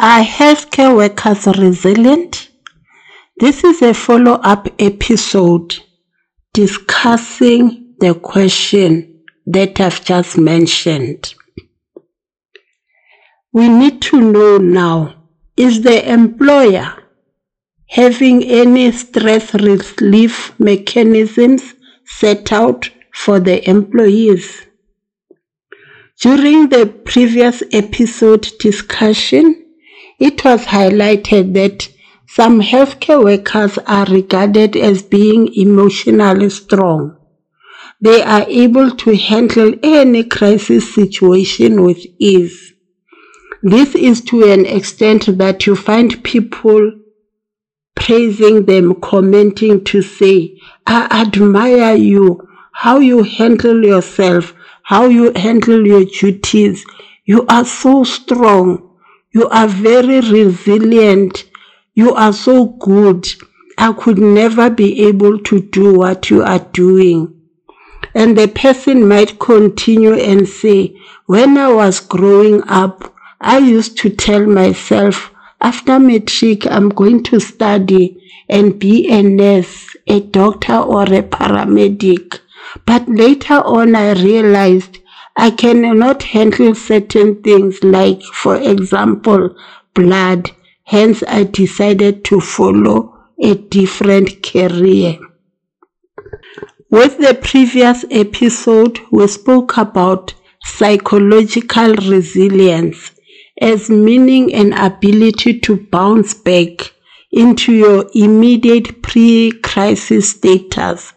[0.00, 2.50] Are healthcare workers resilient?
[3.36, 5.76] This is a follow up episode
[6.52, 11.36] discussing the question that I've just mentioned.
[13.52, 15.14] We need to know now
[15.56, 16.92] is the employer
[17.86, 24.66] having any stress relief mechanisms set out for the employees?
[26.20, 29.63] During the previous episode discussion,
[30.28, 31.88] it was highlighted that
[32.26, 37.16] some healthcare workers are regarded as being emotionally strong.
[38.00, 42.72] They are able to handle any crisis situation with ease.
[43.62, 46.92] This is to an extent that you find people
[47.94, 55.86] praising them, commenting to say, I admire you, how you handle yourself, how you handle
[55.86, 56.84] your duties.
[57.24, 58.83] You are so strong.
[59.34, 61.44] You are very resilient.
[61.94, 63.26] You are so good.
[63.76, 67.34] I could never be able to do what you are doing.
[68.14, 70.96] And the person might continue and say,
[71.26, 77.40] when I was growing up, I used to tell myself, after matric, I'm going to
[77.40, 82.38] study and be a nurse, a doctor, or a paramedic.
[82.86, 84.98] But later on, I realized
[85.36, 89.56] I cannot handle certain things, like, for example,
[89.94, 90.52] blood.
[90.84, 95.18] Hence, I decided to follow a different career.
[96.90, 103.10] With the previous episode, we spoke about psychological resilience
[103.60, 106.92] as meaning an ability to bounce back
[107.32, 111.12] into your immediate pre-crisis status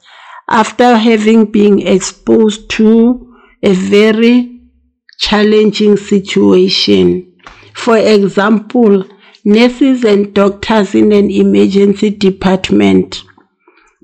[0.50, 3.27] after having been exposed to
[3.64, 4.62] a very
[5.18, 7.34] challenging situation.
[7.74, 9.06] For example,
[9.46, 13.24] nurses and doctors in an emergency department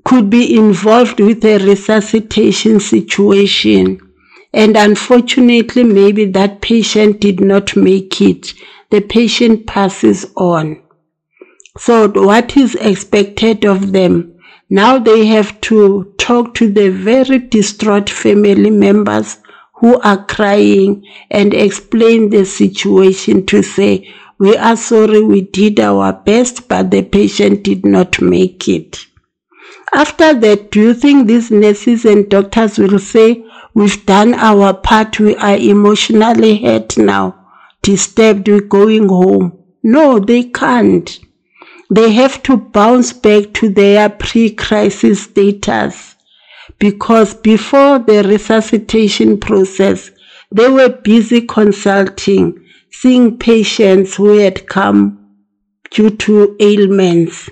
[0.04, 4.00] could be involved with a resuscitation situation
[4.54, 8.54] and unfortunately, maybe that patient did not make it.
[8.90, 10.80] The patient passes on.
[11.76, 14.38] So what is expected of them?
[14.70, 19.38] Now they have to talk to the very distraught family members
[19.84, 26.10] who are crying and explain the situation to say, we are sorry we did our
[26.10, 29.04] best, but the patient did not make it.
[29.92, 35.20] After that, do you think these nurses and doctors will say, We've done our part.
[35.20, 37.46] We are emotionally hurt now,
[37.82, 38.48] disturbed.
[38.48, 39.64] We're going home.
[39.82, 41.20] No, they can't.
[41.90, 46.13] They have to bounce back to their pre-crisis status
[46.78, 50.10] because before the resuscitation process,
[50.50, 55.36] they were busy consulting, seeing patients who had come
[55.90, 57.48] due to ailments.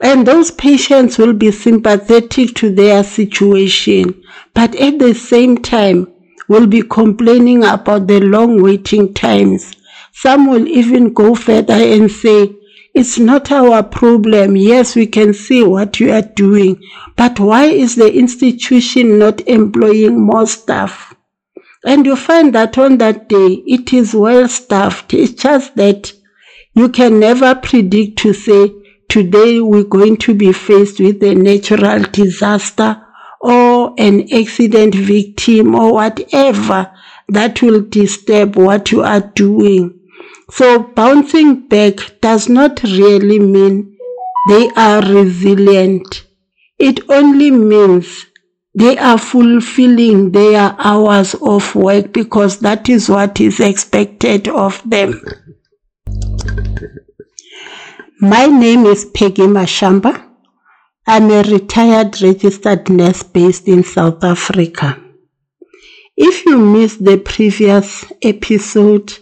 [0.00, 4.22] And those patients will be sympathetic to their situation,
[4.54, 6.12] but at the same time
[6.48, 9.72] will be complaining about the long waiting times.
[10.12, 12.54] Some will even go further and say,
[12.96, 14.56] it's not our problem.
[14.56, 16.80] Yes, we can see what you are doing,
[17.14, 21.14] but why is the institution not employing more staff?
[21.84, 25.12] And you find that on that day, it is well staffed.
[25.12, 26.14] It's just that
[26.72, 28.72] you can never predict to say,
[29.10, 33.04] today we're going to be faced with a natural disaster
[33.42, 36.90] or an accident victim or whatever
[37.28, 39.95] that will disturb what you are doing.
[40.50, 43.96] So bouncing back does not really mean
[44.48, 46.24] they are resilient.
[46.78, 48.26] It only means
[48.74, 55.20] they are fulfilling their hours of work because that is what is expected of them.
[58.20, 60.26] My name is Peggy Mashamba.
[61.06, 65.02] I'm a retired registered nurse based in South Africa.
[66.16, 69.12] If you missed the previous episode,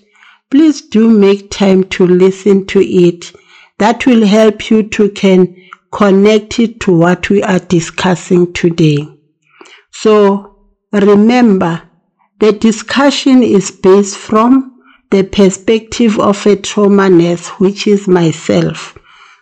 [0.55, 3.33] please do make time to listen to it.
[3.81, 5.53] That will help you to can
[5.91, 9.05] connect it to what we are discussing today.
[9.91, 11.83] So remember,
[12.39, 14.81] the discussion is based from
[15.11, 18.97] the perspective of a trauma nurse, which is myself.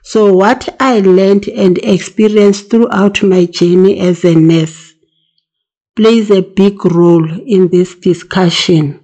[0.04, 4.94] So what I learned and experienced throughout my journey as a nurse
[5.94, 9.01] plays a big role in this discussion.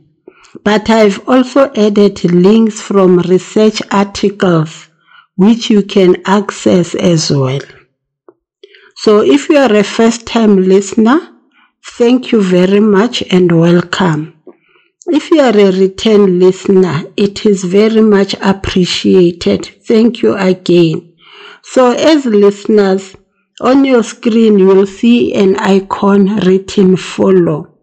[0.65, 4.89] But I've also added links from research articles
[5.37, 7.61] which you can access as well.
[8.97, 11.21] So if you are a first time listener,
[11.85, 14.43] thank you very much and welcome.
[15.07, 19.67] If you are a return listener, it is very much appreciated.
[19.87, 21.15] Thank you again.
[21.63, 23.17] So as listeners,
[23.61, 27.78] on your screen you will see an icon written follow.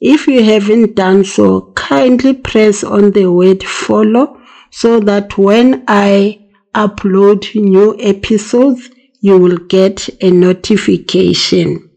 [0.00, 6.48] If you haven't done so, kindly press on the word follow so that when I
[6.74, 8.88] upload new episodes,
[9.20, 11.90] you will get a notification.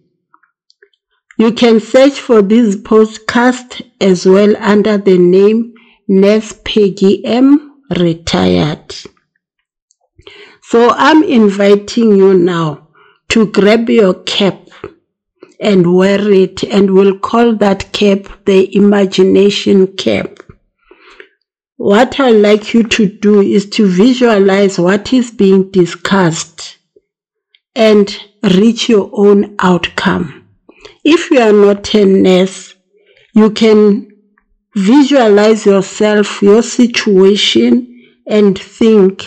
[1.38, 5.74] You can search for this podcast as well under the name
[6.08, 8.94] Nurse Peggy M Retired.
[10.64, 12.90] So I'm inviting you now
[13.30, 14.63] to grab your cap
[15.64, 20.40] and wear it and we'll call that cap the imagination cap.
[21.78, 26.78] What I'd like you to do is to visualize what is being discussed
[27.76, 30.48] and reach your own outcome.
[31.04, 32.76] If you are not a nurse,
[33.34, 34.12] you can
[34.76, 37.90] visualize yourself, your situation,
[38.28, 39.24] and think,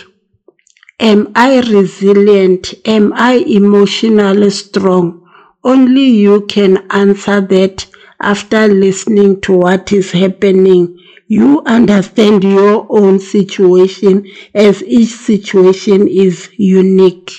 [0.99, 2.73] Am I resilient?
[2.85, 5.26] Am I emotionally strong?
[5.63, 7.87] Only you can answer that
[8.21, 10.97] after listening to what is happening.
[11.27, 17.31] You understand your own situation as each situation is unique.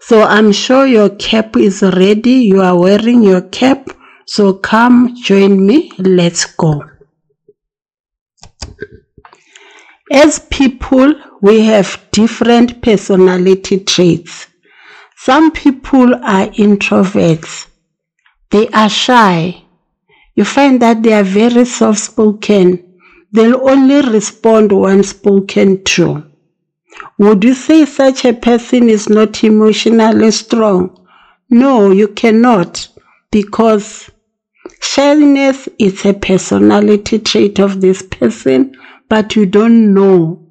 [0.00, 2.30] So I'm sure your cap is ready.
[2.30, 3.90] You are wearing your cap.
[4.26, 5.92] So come join me.
[5.98, 6.82] Let's go.
[10.12, 14.46] As people, we have different personality traits.
[15.26, 17.66] Some people are introverts.
[18.50, 19.64] They are shy.
[20.36, 23.00] You find that they are very soft spoken.
[23.32, 26.30] They'll only respond when spoken to.
[27.18, 30.96] Would you say such a person is not emotionally strong?
[31.50, 32.86] No, you cannot
[33.32, 34.08] because
[34.80, 38.76] shyness is a personality trait of this person,
[39.08, 40.46] but you don't know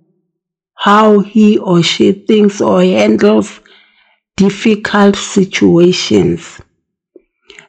[0.73, 3.61] how he or she thinks or handles
[4.37, 6.61] difficult situations.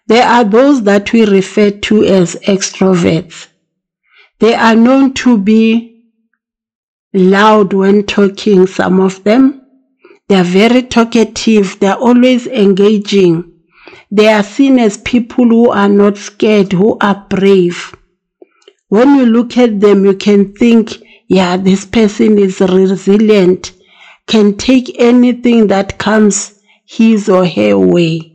[0.07, 3.49] There are those that we refer to as extroverts.
[4.39, 6.05] They are known to be
[7.13, 9.63] loud when talking, some of them.
[10.29, 11.79] They are very talkative.
[11.81, 13.53] They are always engaging.
[14.11, 17.95] They are seen as people who are not scared, who are brave.
[18.89, 20.93] When you look at them, you can think,
[21.29, 23.73] yeah, this person is resilient,
[24.27, 26.56] can take anything that comes
[26.87, 28.33] his or her way.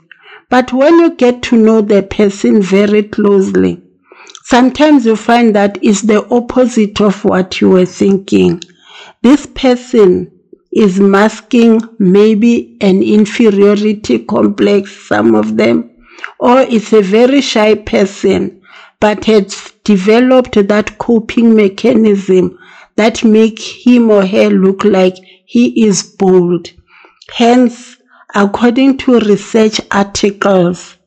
[0.49, 3.81] But when you get to know the person very closely,
[4.43, 8.61] sometimes you find that it's the opposite of what you were thinking.
[9.21, 10.31] This person
[10.71, 15.89] is masking maybe an inferiority complex, some of them,
[16.39, 18.61] or it's a very shy person,
[18.99, 22.57] but has developed that coping mechanism
[22.95, 25.15] that make him or her look like
[25.45, 26.69] he is bold.
[27.33, 27.97] Hence,
[28.33, 30.97] According to research articles,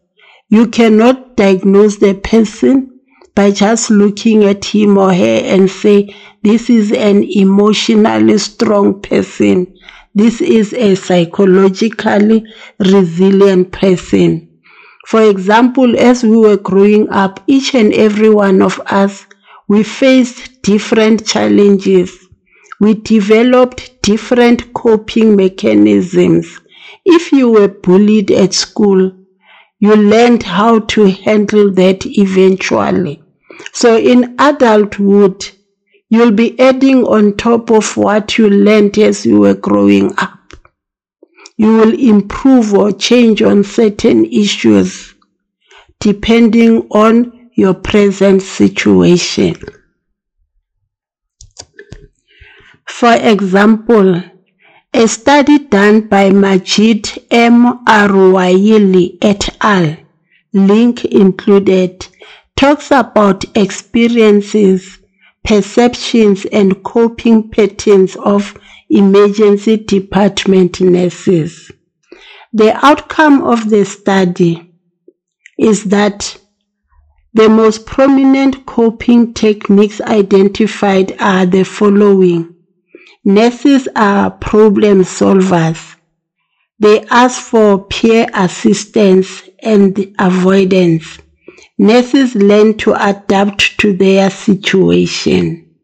[0.50, 3.00] you cannot diagnose the person
[3.34, 9.74] by just looking at him or her and say, this is an emotionally strong person.
[10.14, 12.44] This is a psychologically
[12.78, 14.60] resilient person.
[15.06, 19.26] For example, as we were growing up, each and every one of us,
[19.66, 22.16] we faced different challenges.
[22.80, 26.60] We developed different coping mechanisms.
[27.04, 29.12] If you were bullied at school,
[29.80, 33.22] you learned how to handle that eventually.
[33.72, 35.50] So in adulthood,
[36.08, 40.38] you'll be adding on top of what you learned as you were growing up.
[41.56, 45.14] You will improve or change on certain issues
[46.00, 49.54] depending on your present situation.
[52.86, 54.22] For example,
[54.94, 57.84] a study done by Majid M.
[57.84, 59.96] Arwaili et al.,
[60.52, 62.06] link included,
[62.54, 64.98] talks about experiences,
[65.42, 68.56] perceptions, and coping patterns of
[68.88, 71.72] emergency department nurses.
[72.52, 74.72] The outcome of the study
[75.58, 76.38] is that
[77.32, 82.53] the most prominent coping techniques identified are the following
[83.24, 85.96] Nurses are problem solvers.
[86.78, 91.18] They ask for peer assistance and avoidance.
[91.78, 95.74] Nurses learn to adapt to their situation.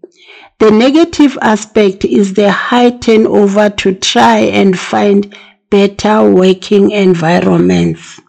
[0.58, 5.34] The negative aspect is the high turnover to try and find
[5.70, 8.20] better working environments.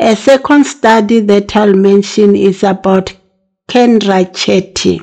[0.00, 3.14] A second study that I'll mention is about
[3.68, 5.00] Kendra Cherry.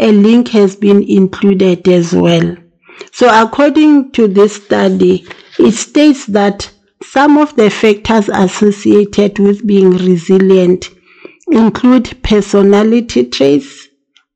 [0.00, 2.56] A link has been included as well.
[3.12, 5.26] So according to this study,
[5.58, 6.70] it states that
[7.02, 10.88] some of the factors associated with being resilient
[11.48, 13.88] include personality traits,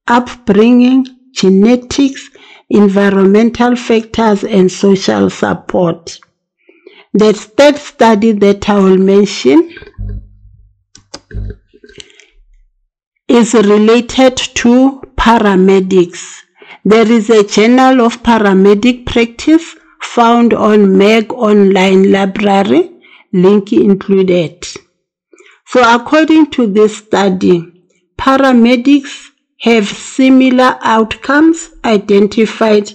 [0.07, 2.29] upbringing, genetics,
[2.69, 6.19] environmental factors, and social support.
[7.15, 9.73] The third study that I will mention
[13.29, 16.43] is related to paramedics.
[16.85, 22.91] There is a journal of paramedic practice found on MAG online library,
[23.33, 24.67] link included.
[25.67, 27.73] So according to this study,
[28.19, 29.31] paramedics
[29.61, 32.93] have similar outcomes identified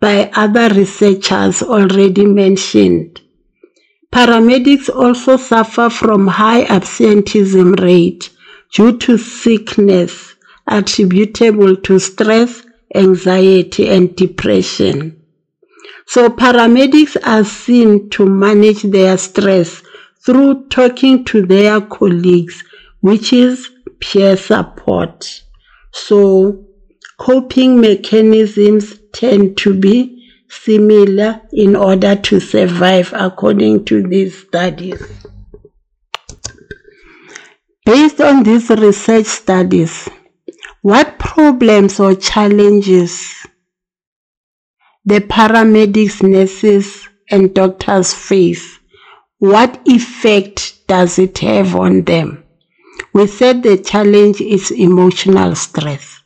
[0.00, 3.20] by other researchers already mentioned.
[4.12, 8.30] Paramedics also suffer from high absenteeism rate
[8.72, 10.29] due to sickness
[10.70, 12.62] attributable to stress,
[12.94, 15.22] anxiety, and depression.
[16.06, 19.82] So paramedics are seen to manage their stress
[20.24, 22.64] through talking to their colleagues,
[23.00, 25.42] which is peer support.
[25.92, 26.66] So
[27.18, 30.16] coping mechanisms tend to be
[30.48, 35.00] similar in order to survive according to these studies.
[37.84, 40.08] Based on these research studies,
[40.82, 43.34] what problems or challenges
[45.04, 48.78] the paramedics, nurses, and doctors face.
[49.38, 52.44] What effect does it have on them?
[53.14, 56.20] We said the challenge is emotional stress.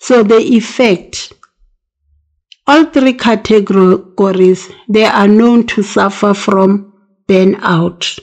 [0.00, 1.32] So the effect,
[2.66, 6.92] all three categories, they are known to suffer from
[7.26, 8.20] burnout.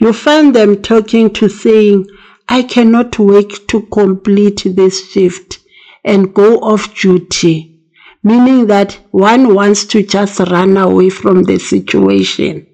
[0.00, 2.06] You find them talking to saying,
[2.52, 5.58] I cannot wait to complete this shift
[6.04, 7.72] and go off duty
[8.22, 12.66] meaning that one wants to just run away from the situation.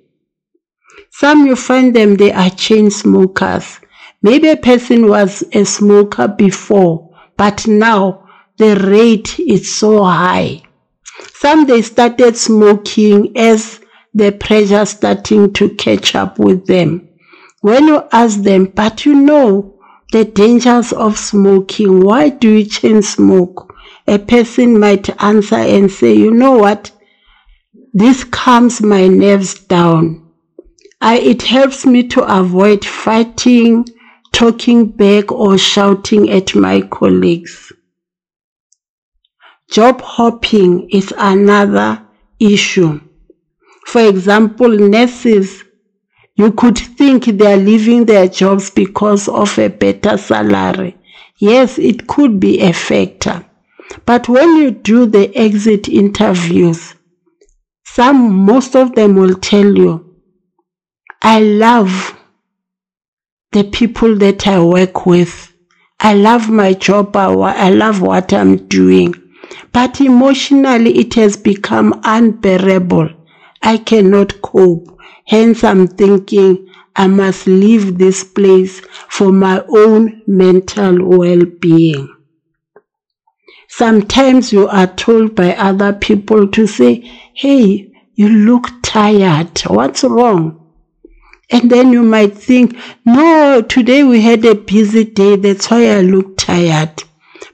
[1.10, 3.80] Some you find them, they are chain smokers.
[4.22, 10.62] Maybe a person was a smoker before, but now the rate is so high.
[11.34, 13.80] Some they started smoking as
[14.12, 17.07] the pressure starting to catch up with them.
[17.60, 19.78] When you ask them, but you know
[20.12, 23.68] the dangers of smoking, why do you chain smoke?
[24.08, 26.90] a person might answer and say, you know what?
[27.92, 30.32] This calms my nerves down.
[31.00, 33.84] I, it helps me to avoid fighting,
[34.32, 37.70] talking back or shouting at my colleagues.
[39.70, 42.02] Job hopping is another
[42.40, 43.00] issue.
[43.84, 45.64] For example, nurses,
[46.38, 50.96] you could think they are leaving their jobs because of a better salary.
[51.38, 53.44] Yes, it could be a factor.
[54.06, 56.94] But when you do the exit interviews,
[57.84, 60.14] some, most of them will tell you,
[61.20, 62.16] I love
[63.50, 65.52] the people that I work with.
[65.98, 67.16] I love my job.
[67.16, 69.12] I love what I'm doing.
[69.72, 73.08] But emotionally, it has become unbearable.
[73.60, 74.97] I cannot cope.
[75.28, 78.80] Hence, I'm thinking I must leave this place
[79.10, 82.08] for my own mental well being.
[83.68, 87.02] Sometimes you are told by other people to say,
[87.34, 89.58] Hey, you look tired.
[89.66, 90.72] What's wrong?
[91.50, 95.36] And then you might think, No, today we had a busy day.
[95.36, 97.02] That's why I look tired.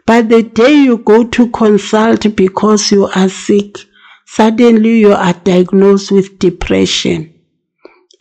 [0.06, 3.78] But the day you go to consult because you are sick,
[4.26, 7.33] suddenly you are diagnosed with depression.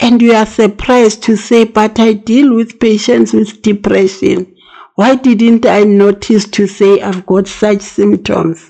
[0.04, 4.54] And you are surprised to say, But I deal with patients with depression.
[4.96, 8.70] Why didn't I notice to say I've got such symptoms?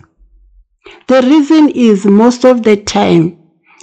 [1.07, 3.39] The reason is most of the time,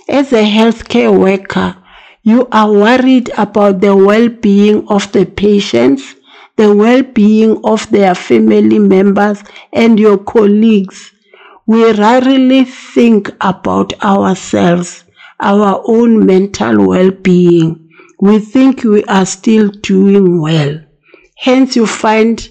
[0.09, 1.77] as a healthcare worker,
[2.23, 6.15] you are worried about the well-being of the patients,
[6.57, 9.43] the well-being of their family members
[9.73, 11.11] and your colleagues.
[11.67, 15.03] We rarely think about ourselves,
[15.41, 17.89] our own mental well-being.
[18.21, 20.81] We think we are still doing well.
[21.37, 22.49] Hence, you find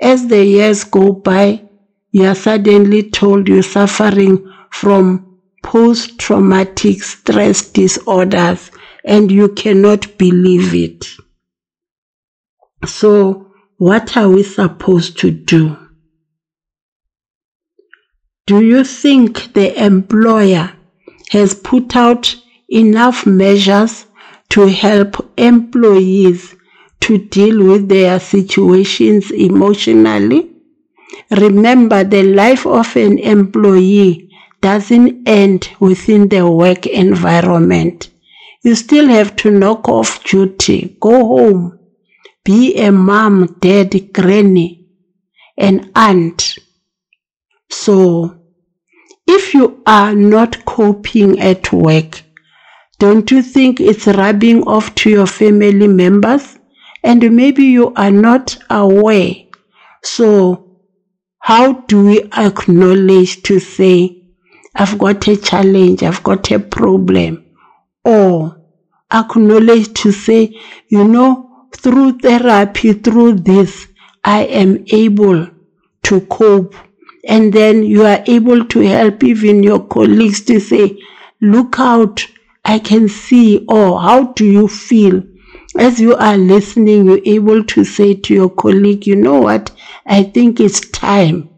[0.00, 1.68] as the years go by,
[2.12, 8.70] you are suddenly told you're suffering from post traumatic stress disorders
[9.04, 11.06] and you cannot believe it.
[12.86, 15.76] So, what are we supposed to do?
[18.46, 20.77] Do you think the employer
[21.30, 22.34] has put out
[22.68, 24.06] enough measures
[24.50, 26.54] to help employees
[27.00, 30.50] to deal with their situations emotionally.
[31.30, 34.30] Remember, the life of an employee
[34.60, 38.10] doesn't end within the work environment.
[38.64, 41.78] You still have to knock off duty, go home,
[42.44, 44.88] be a mom, dad, granny,
[45.56, 46.58] an aunt.
[47.70, 48.37] So,
[49.28, 52.22] if you are not coping at work,
[52.98, 56.58] don't you think it's rubbing off to your family members?
[57.04, 59.34] And maybe you are not aware.
[60.02, 60.80] So,
[61.38, 64.24] how do we acknowledge to say,
[64.74, 67.44] I've got a challenge, I've got a problem?
[68.04, 68.56] Or
[69.12, 70.58] acknowledge to say,
[70.88, 73.86] you know, through therapy, through this,
[74.24, 75.48] I am able
[76.04, 76.74] to cope
[77.28, 80.98] and then you are able to help even your colleagues to say,
[81.40, 82.26] look out,
[82.64, 85.22] I can see, or how do you feel?
[85.78, 89.70] As you are listening, you're able to say to your colleague, you know what,
[90.06, 91.50] I think it's time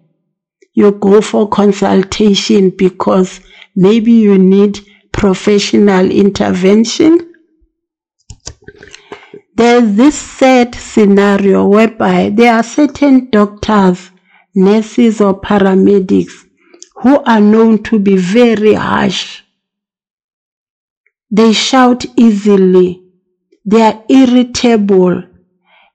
[0.74, 3.40] you go for consultation because
[3.76, 4.80] maybe you need
[5.12, 7.34] professional intervention.
[9.54, 14.10] There's this sad scenario whereby there are certain doctors
[14.54, 16.32] nurses or paramedics
[16.96, 19.42] who are known to be very harsh.
[21.30, 23.02] They shout easily.
[23.64, 25.22] They are irritable.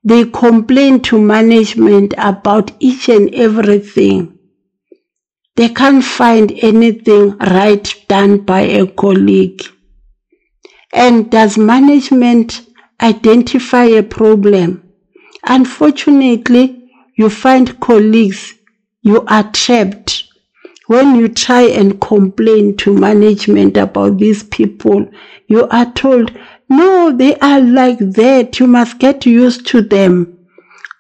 [0.03, 4.37] They complain to management about each and everything.
[5.55, 9.61] They can't find anything right done by a colleague.
[10.93, 12.61] And does management
[13.01, 14.93] identify a problem?
[15.45, 16.74] Unfortunately,
[17.15, 18.53] you find colleagues,
[19.01, 20.23] you are trapped.
[20.87, 25.09] When you try and complain to management about these people,
[25.47, 26.31] you are told,
[26.69, 28.59] no, they are like that.
[28.59, 30.47] You must get used to them.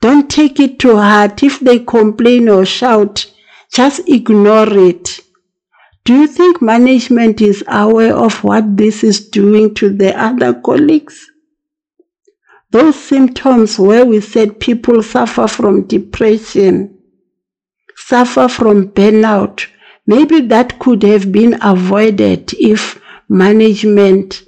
[0.01, 1.43] Don't take it to heart.
[1.43, 3.31] If they complain or shout,
[3.71, 5.19] just ignore it.
[6.03, 11.29] Do you think management is aware of what this is doing to the other colleagues?
[12.75, 16.97] Those symptoms where we said people suffer from depression,
[17.95, 19.65] suffer from burnout,
[20.05, 24.43] maybe that could have been avoided if management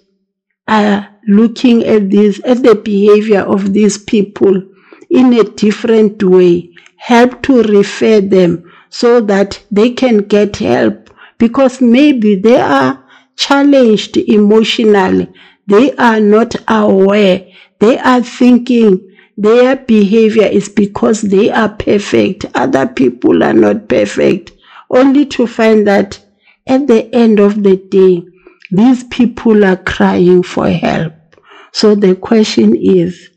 [0.67, 4.61] are looking at this, at the behavior of these people
[5.09, 11.79] in a different way, help to refer them so that they can get help because
[11.79, 13.01] maybe they are
[13.37, 15.31] challenged emotionally.
[15.65, 17.46] They are not aware
[17.79, 22.45] they are thinking their behavior is because they are perfect.
[22.55, 24.51] Other people are not perfect.
[24.89, 26.19] Only to find that
[26.65, 28.23] at the end of the day,
[28.71, 31.13] these people are crying for help.
[31.71, 33.29] So the question is,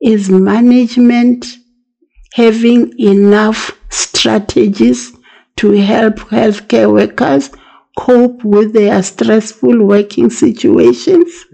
[0.00, 1.46] is management
[2.34, 5.12] having enough strategies
[5.56, 7.50] to help healthcare workers
[7.96, 11.46] cope with their stressful working situations?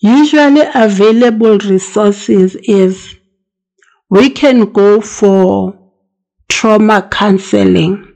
[0.00, 3.16] Usually available resources is
[4.08, 5.78] we can go for
[6.48, 8.06] trauma counseling.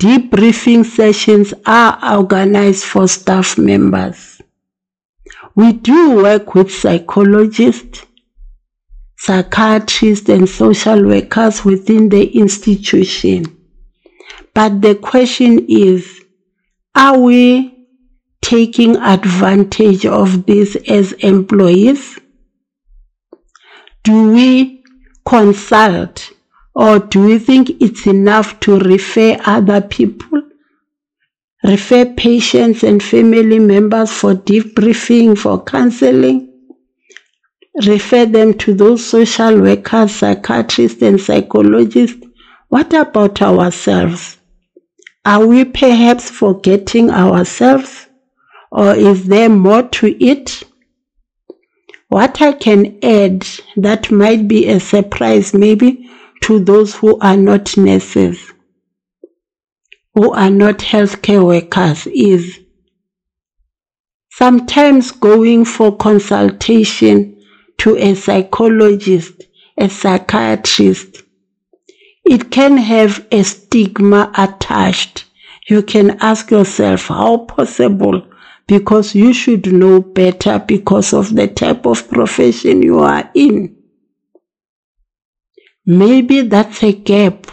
[0.00, 4.42] Debriefing sessions are organized for staff members.
[5.54, 8.04] We do work with psychologists,
[9.16, 13.56] psychiatrists, and social workers within the institution.
[14.52, 16.22] But the question is,
[16.94, 17.75] are we
[18.46, 22.16] taking advantage of this as employees?
[24.04, 24.84] Do we
[25.24, 26.30] consult
[26.72, 30.42] or do we think it's enough to refer other people?
[31.64, 36.52] Refer patients and family members for debriefing, for counseling?
[37.84, 42.24] Refer them to those social workers, psychiatrists, and psychologists?
[42.68, 44.38] What about ourselves?
[45.24, 48.05] Are we perhaps forgetting ourselves?
[48.70, 50.62] Or is there more to it?
[52.08, 56.08] What I can add that might be a surprise maybe
[56.42, 58.52] to those who are not nurses,
[60.14, 62.60] who are not healthcare workers is
[64.30, 67.42] sometimes going for consultation
[67.78, 69.42] to a psychologist,
[69.78, 71.22] a psychiatrist,
[72.24, 75.24] it can have a stigma attached.
[75.68, 78.26] You can ask yourself, how possible
[78.66, 83.76] because you should know better because of the type of profession you are in.
[85.84, 87.46] Maybe that's a gap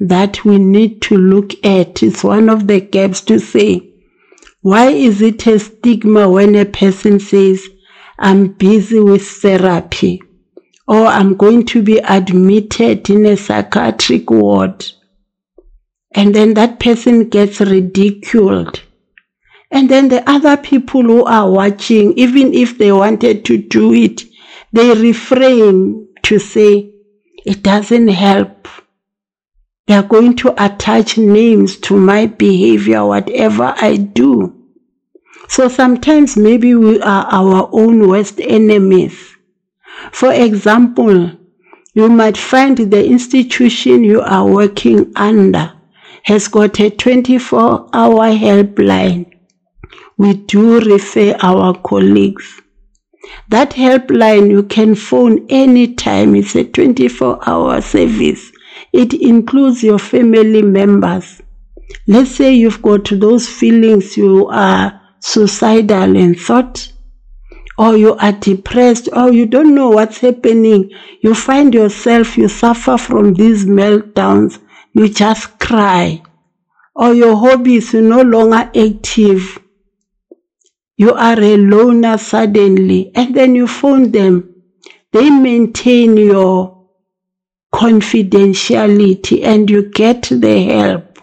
[0.00, 2.02] that we need to look at.
[2.02, 3.88] It's one of the gaps to say,
[4.62, 7.68] Why is it a stigma when a person says,
[8.18, 10.22] I'm busy with therapy
[10.88, 14.84] or I'm going to be admitted in a psychiatric ward?
[16.12, 18.82] And then that person gets ridiculed.
[19.70, 24.22] And then the other people who are watching, even if they wanted to do it,
[24.72, 26.92] they refrain to say,
[27.44, 28.68] it doesn't help.
[29.86, 34.52] They are going to attach names to my behavior, whatever I do.
[35.48, 39.36] So sometimes maybe we are our own worst enemies.
[40.10, 41.30] For example,
[41.94, 45.72] you might find the institution you are working under
[46.24, 49.35] has got a 24 hour helpline.
[50.18, 52.62] We do refer our colleagues.
[53.48, 56.34] That helpline you can phone anytime.
[56.34, 58.50] It's a 24 hour service.
[58.94, 61.42] It includes your family members.
[62.06, 66.92] Let's say you've got those feelings you are suicidal in thought,
[67.76, 70.90] or you are depressed, or you don't know what's happening.
[71.20, 74.60] You find yourself, you suffer from these meltdowns,
[74.94, 76.22] you just cry,
[76.94, 79.58] or your hobbies are no longer active
[80.96, 84.54] you are a loner suddenly, and then you phone them.
[85.12, 86.88] They maintain your
[87.72, 91.18] confidentiality and you get the help.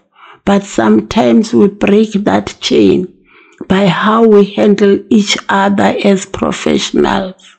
[0.46, 3.08] But sometimes we break that chain
[3.68, 7.58] by how we handle each other as professionals.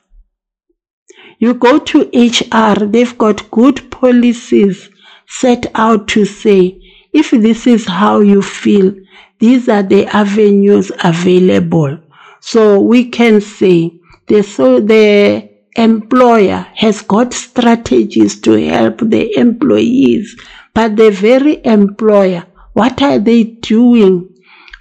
[1.39, 4.89] You go to HR, they've got good policies
[5.27, 6.79] set out to say,
[7.11, 8.93] if this is how you feel,
[9.39, 11.99] these are the avenues available.
[12.47, 20.39] So we can say the, so the employer has got strategies to help the employees,
[20.75, 24.29] but the very employer, what are they doing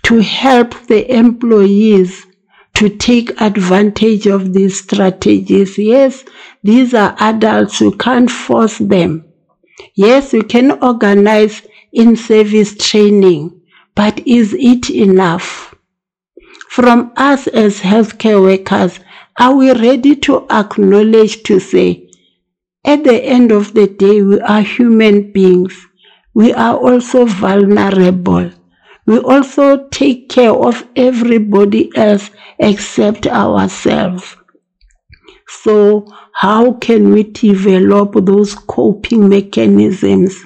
[0.03, 2.27] to help the employees
[2.74, 5.79] to take advantage of these strategies?
[5.79, 6.22] Yes,
[6.62, 9.24] these are adults, you can't force them.
[9.94, 11.62] Yes, you can organize
[11.94, 13.59] in service training,
[13.94, 15.63] but is it enough?
[16.74, 18.98] From us as healthcare workers,
[19.38, 22.10] are we ready to acknowledge to say,
[22.84, 25.87] at the end of the day, we are human beings.
[26.34, 28.50] We are also vulnerable.
[29.06, 34.37] We also take care of everybody else except ourselves.
[35.46, 40.44] So, how can we develop those coping mechanisms,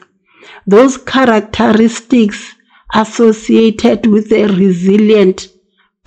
[0.66, 2.54] those characteristics
[2.92, 5.48] associated with a resilient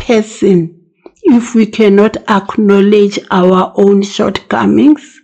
[0.01, 0.81] person
[1.23, 5.21] if we cannot acknowledge our own shortcomings?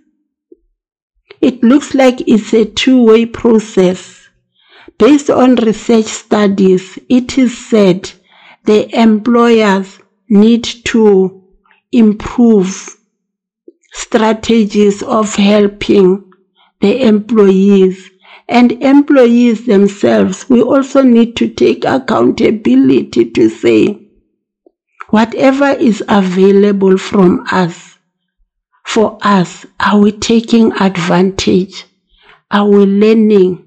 [1.41, 4.29] It looks like it's a two way process.
[4.97, 8.11] Based on research studies, it is said
[8.65, 11.43] the employers need to
[11.91, 12.97] improve
[13.93, 16.31] strategies of helping
[16.81, 18.09] the employees
[18.47, 20.49] and employees themselves.
[20.49, 24.06] We also need to take accountability to say,
[25.09, 27.97] Whatever is available from us,
[28.85, 31.85] for us, are we taking advantage?
[32.51, 33.63] Are we learning?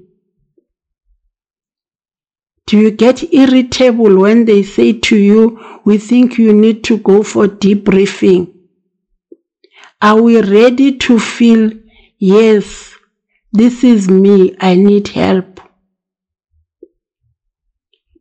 [2.67, 7.23] Do you get irritable when they say to you, we think you need to go
[7.23, 8.55] for debriefing?
[10.01, 11.73] Are we ready to feel,
[12.19, 12.95] yes,
[13.51, 15.50] this is me, I need help?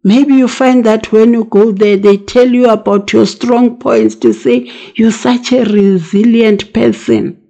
[0.04, 4.16] Maybe you find that when you go there, they tell you about your strong points
[4.16, 7.42] to say you're such a resilient person.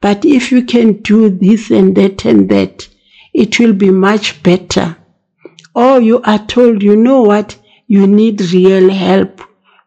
[0.00, 2.88] But if you can do this and that and that,
[3.32, 4.96] it will be much better.
[5.74, 9.40] Or you are told, you know what, you need real help.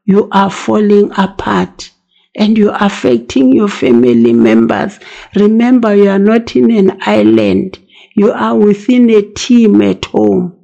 [0.05, 1.91] You are falling apart
[2.35, 4.99] and you're affecting your family members.
[5.35, 7.79] Remember, you are not in an island.
[8.15, 10.56] You are within a team at home.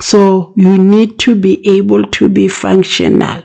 [0.00, 3.42] So you need to be able to be functional.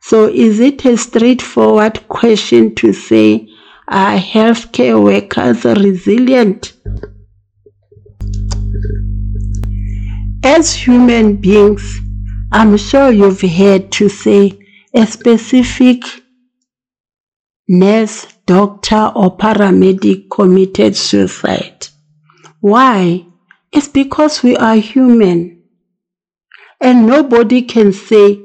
[0.00, 3.48] So is it a straightforward question to say,
[3.88, 6.74] are healthcare workers resilient?
[10.42, 12.00] As human beings,
[12.52, 14.58] I'm sure you've heard to say
[14.94, 16.02] a specific
[17.66, 21.88] nurse, doctor, or paramedic committed suicide.
[22.60, 23.26] Why?
[23.74, 25.64] It's because we are human.
[26.80, 28.40] And nobody can say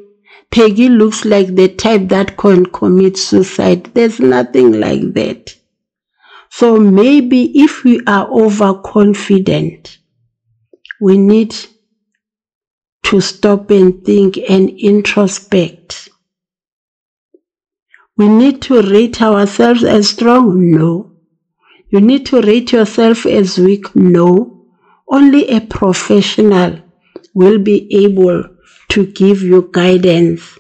[0.50, 3.92] Peggy looks like the type that can commit suicide.
[3.94, 5.56] There's nothing like that.
[6.50, 10.00] So maybe if we are overconfident,
[11.00, 11.56] we need
[13.04, 16.10] to stop and think and introspect.
[18.18, 20.72] We need to rate ourselves as strong?
[20.72, 21.12] No.
[21.90, 23.96] You need to rate yourself as weak?
[23.96, 24.59] No.
[25.10, 26.80] Only a professional
[27.34, 28.44] will be able
[28.90, 30.60] to give you guidance,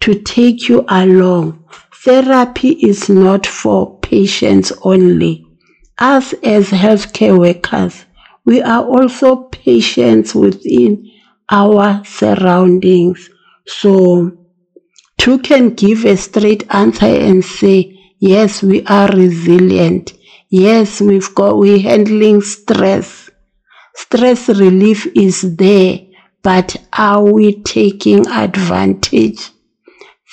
[0.00, 1.64] to take you along.
[2.04, 5.46] Therapy is not for patients only.
[5.98, 8.06] Us as healthcare workers,
[8.44, 11.10] we are also patients within
[11.50, 13.28] our surroundings.
[13.66, 14.40] So
[15.20, 20.14] Two can give a straight answer and say, yes, we are resilient.
[20.48, 23.29] Yes, we've got, we're handling stress.
[23.94, 26.00] Stress relief is there,
[26.42, 29.50] but are we taking advantage?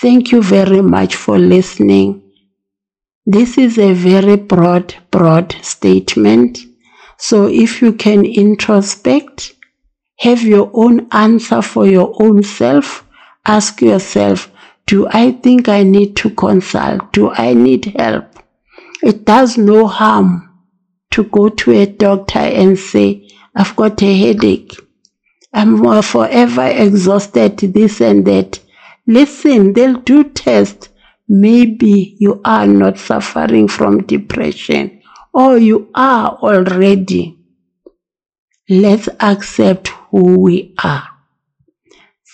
[0.02, 2.24] Thank you very much for listening.
[3.26, 6.60] This is a very broad, broad statement.
[7.18, 9.54] So if you can introspect,
[10.20, 13.06] have your own answer for your own self,
[13.46, 14.52] ask yourself,
[14.86, 17.12] do I think I need to consult?
[17.12, 18.26] Do I need help?
[19.04, 20.50] It does no harm
[21.12, 23.27] to go to a doctor and say,
[23.60, 24.76] I've got a headache.
[25.52, 28.60] I'm forever exhausted, this and that.
[29.08, 30.90] Listen, they'll do tests.
[31.28, 35.02] Maybe you are not suffering from depression
[35.34, 37.40] or you are already.
[38.70, 41.08] Let's accept who we are.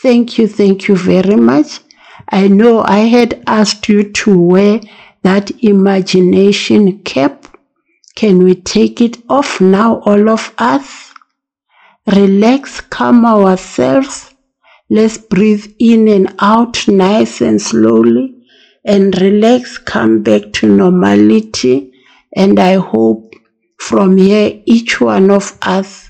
[0.01, 1.79] Thank you, thank you very much.
[2.27, 4.81] I know I had asked you to wear
[5.21, 7.47] that imagination cap.
[8.15, 11.12] Can we take it off now, all of us?
[12.05, 14.35] Relax, calm ourselves.
[14.89, 18.43] Let's breathe in and out nice and slowly
[18.83, 21.93] and relax, come back to normality.
[22.35, 23.33] And I hope
[23.77, 26.09] from here, each one of us,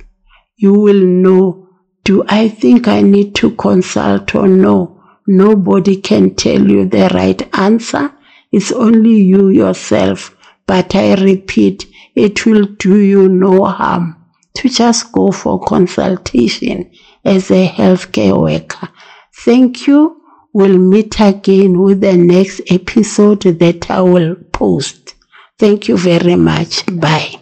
[0.55, 1.69] you will know,
[2.03, 4.99] do I think I need to consult or no?
[5.27, 8.11] Nobody can tell you the right answer.
[8.51, 10.35] It's only you yourself.
[10.65, 14.22] But I repeat, it will do you no harm
[14.55, 16.91] to just go for consultation
[17.25, 18.89] as a healthcare worker.
[19.35, 20.21] Thank you.
[20.53, 25.15] We'll meet again with the next episode that I will post.
[25.57, 26.85] Thank you very much.
[26.85, 27.39] Bye.